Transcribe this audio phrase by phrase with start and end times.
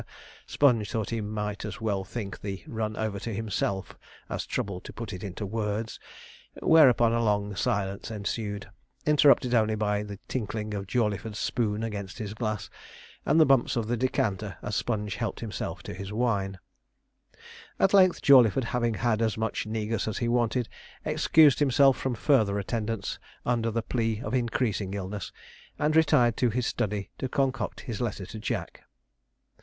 [0.47, 3.99] Sponge thought he might as well think the run over to himself
[4.31, 5.99] as trouble to put it into words,
[6.59, 8.67] whereupon a long silence ensued,
[9.05, 12.67] interrupted only by the tinkling of Jawleyford's spoon against his glass,
[13.27, 16.57] and the bumps of the decanter as Sponge helped himself to his wine.
[17.79, 20.67] At length Jawleyford, having had as much negus as he wanted,
[21.05, 25.31] excused himself from further attendence, under the plea of increasing illness,
[25.77, 28.81] and retired to his study to concoct his letter to Jack.